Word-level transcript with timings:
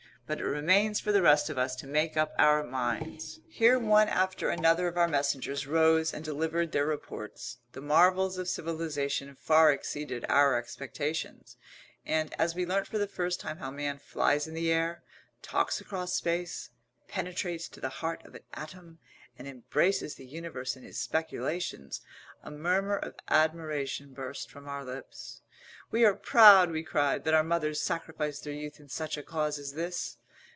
But 0.27 0.39
it 0.39 0.45
remains 0.45 1.01
for 1.01 1.11
the 1.11 1.21
rest 1.21 1.49
of 1.49 1.57
us 1.57 1.75
to 1.75 1.85
make 1.85 2.15
up 2.15 2.33
our 2.39 2.63
minds." 2.63 3.41
Here 3.49 3.77
one 3.77 4.07
after 4.07 4.47
another 4.49 4.87
of 4.87 4.95
our 4.95 5.09
messengers 5.09 5.67
rose 5.67 6.13
and 6.13 6.23
delivered 6.23 6.71
their 6.71 6.85
reports. 6.85 7.57
The 7.73 7.81
marvels 7.81 8.37
of 8.37 8.47
civilisation 8.47 9.35
far 9.35 9.73
exceeded 9.73 10.23
our 10.29 10.57
expectations, 10.57 11.57
and, 12.05 12.33
as 12.39 12.55
we 12.55 12.65
learnt 12.65 12.87
for 12.87 12.97
the 12.97 13.09
first 13.09 13.41
time 13.41 13.57
how 13.57 13.71
man 13.71 13.99
flies 13.99 14.47
in 14.47 14.53
the 14.53 14.71
air, 14.71 15.03
talks 15.41 15.81
across 15.81 16.13
space, 16.13 16.69
penetrates 17.09 17.67
to 17.67 17.81
the 17.81 17.89
heart 17.89 18.25
of 18.25 18.33
an 18.33 18.43
atom, 18.53 18.99
and 19.37 19.49
embraces 19.49 20.15
the 20.15 20.25
universe 20.25 20.77
in 20.77 20.83
his 20.83 20.97
speculations, 20.97 21.99
a 22.41 22.49
murmur 22.49 22.95
of 22.95 23.15
admiration 23.27 24.13
burst 24.13 24.49
from 24.49 24.69
our 24.69 24.85
lips. 24.85 25.41
"We 25.91 26.05
are 26.05 26.15
proud," 26.15 26.71
we 26.71 26.83
cried, 26.83 27.25
"that 27.25 27.33
our 27.33 27.43
mothers 27.43 27.81
sacrificed 27.81 28.45
their 28.45 28.53
youth 28.53 28.79
in 28.79 28.87
such 28.87 29.17
a 29.17 29.23
cause 29.23 29.59
as 29.59 29.73
this!" 29.73 30.15